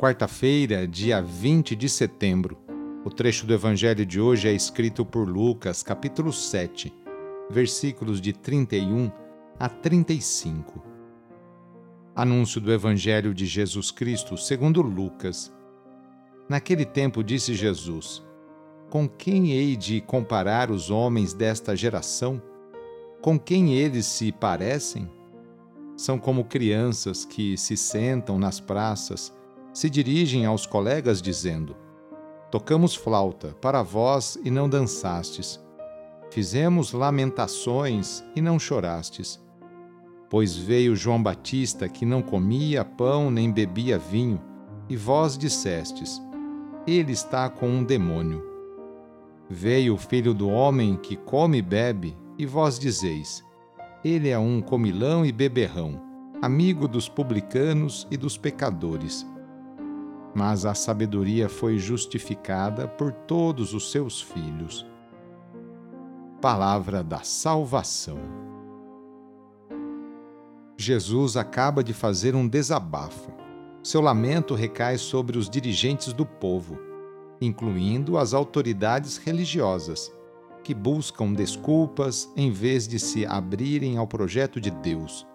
[0.00, 2.56] Quarta-feira, dia 20 de setembro.
[3.04, 6.90] O trecho do Evangelho de hoje é escrito por Lucas, capítulo 7
[7.50, 9.12] versículos de 31
[9.58, 10.82] a 35.
[12.16, 15.52] Anúncio do Evangelho de Jesus Cristo segundo Lucas.
[16.48, 18.22] Naquele tempo disse Jesus:
[18.88, 22.42] Com quem hei de comparar os homens desta geração?
[23.20, 25.10] Com quem eles se parecem?
[25.94, 29.38] São como crianças que se sentam nas praças,
[29.72, 31.76] se dirigem aos colegas dizendo:
[32.50, 35.60] Tocamos flauta para vós e não dançastes
[36.30, 39.40] Fizemos lamentações e não chorastes.
[40.28, 44.40] Pois veio João Batista que não comia pão nem bebia vinho,
[44.88, 46.22] e vós dissestes:
[46.86, 48.48] Ele está com um demônio.
[49.48, 53.44] Veio o filho do homem que come e bebe, e vós dizeis:
[54.04, 56.00] Ele é um comilão e beberrão,
[56.40, 59.26] amigo dos publicanos e dos pecadores.
[60.34, 64.86] Mas a sabedoria foi justificada por todos os seus filhos
[66.40, 68.18] palavra da salvação.
[70.76, 73.30] Jesus acaba de fazer um desabafo.
[73.82, 76.78] Seu lamento recai sobre os dirigentes do povo,
[77.40, 80.10] incluindo as autoridades religiosas,
[80.64, 85.26] que buscam desculpas em vez de se abrirem ao projeto de Deus.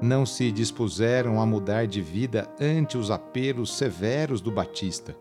[0.00, 5.16] Não se dispuseram a mudar de vida ante os apelos severos do Batista,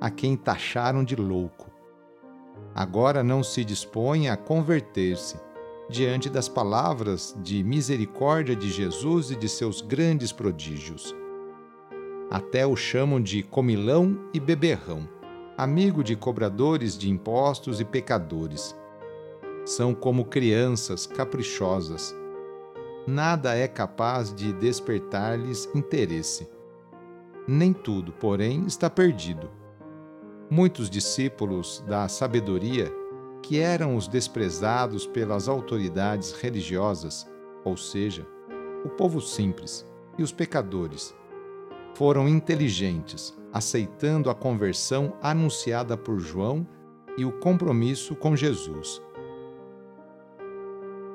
[0.00, 1.74] a quem taxaram de louco
[2.74, 5.36] agora não se dispõe a converter-se
[5.88, 11.14] diante das palavras de misericórdia de Jesus e de seus grandes prodígios.
[12.30, 15.08] Até o chamam de comilão e beberrão,
[15.56, 18.74] amigo de cobradores de impostos e pecadores.
[19.64, 22.14] São como crianças caprichosas.
[23.06, 26.48] Nada é capaz de despertar-lhes interesse.
[27.46, 29.50] Nem tudo, porém, está perdido
[30.50, 32.92] Muitos discípulos da sabedoria,
[33.42, 37.26] que eram os desprezados pelas autoridades religiosas,
[37.64, 38.26] ou seja,
[38.84, 39.86] o povo simples
[40.18, 41.14] e os pecadores,
[41.94, 46.66] foram inteligentes, aceitando a conversão anunciada por João
[47.16, 49.00] e o compromisso com Jesus.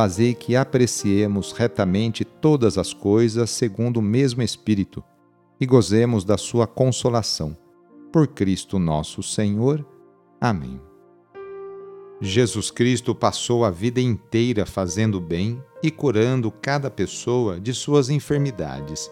[0.00, 5.04] fazei que apreciemos retamente todas as coisas segundo o mesmo Espírito
[5.60, 7.54] e gozemos da sua consolação.
[8.10, 9.84] Por Cristo nosso Senhor.
[10.40, 10.80] Amém.
[12.18, 19.10] Jesus Cristo passou a vida inteira fazendo bem e curando cada pessoa de suas enfermidades,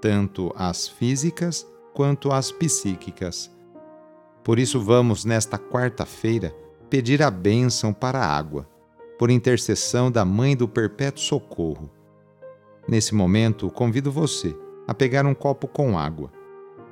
[0.00, 3.50] tanto as físicas quanto as psíquicas.
[4.42, 6.56] Por isso, vamos, nesta quarta-feira,
[6.88, 8.66] pedir a bênção para a água,
[9.18, 11.90] por intercessão da Mãe do Perpétuo Socorro.
[12.88, 14.56] Nesse momento, convido você
[14.86, 16.30] a pegar um copo com água,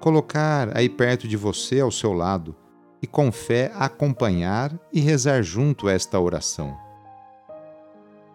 [0.01, 2.55] colocar aí perto de você, ao seu lado,
[3.03, 6.77] e com fé acompanhar e rezar junto esta oração.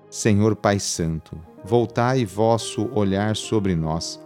[0.09, 4.21] Senhor Pai Santo, voltai vosso olhar sobre nós,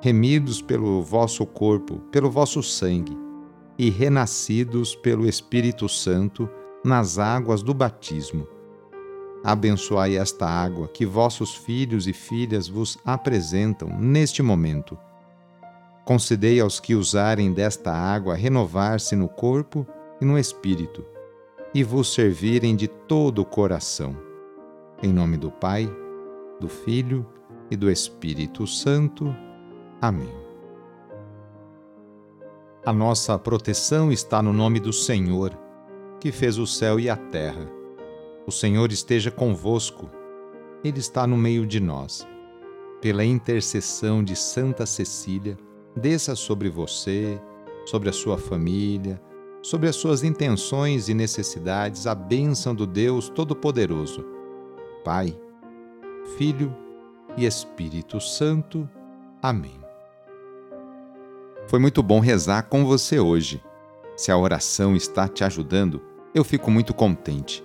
[0.00, 3.16] remidos pelo vosso corpo, pelo vosso sangue,
[3.78, 6.48] e renascidos pelo Espírito Santo
[6.84, 8.46] nas águas do batismo.
[9.44, 14.96] Abençoai esta água que vossos filhos e filhas vos apresentam neste momento
[16.04, 19.86] Concedei aos que usarem desta água renovar-se no corpo
[20.20, 21.04] e no espírito,
[21.72, 24.16] e vos servirem de todo o coração.
[25.00, 25.88] Em nome do Pai,
[26.58, 27.24] do Filho
[27.70, 29.34] e do Espírito Santo.
[30.00, 30.32] Amém.
[32.84, 35.56] A nossa proteção está no nome do Senhor,
[36.18, 37.81] que fez o céu e a terra.
[38.46, 40.10] O Senhor esteja convosco,
[40.82, 42.26] Ele está no meio de nós.
[43.00, 45.56] Pela intercessão de Santa Cecília,
[45.96, 47.40] desça sobre você,
[47.86, 49.20] sobre a sua família,
[49.62, 54.24] sobre as suas intenções e necessidades a bênção do Deus Todo-Poderoso,
[55.04, 55.38] Pai,
[56.36, 56.74] Filho
[57.36, 58.88] e Espírito Santo.
[59.40, 59.80] Amém.
[61.68, 63.62] Foi muito bom rezar com você hoje.
[64.16, 66.02] Se a oração está te ajudando,
[66.34, 67.64] eu fico muito contente.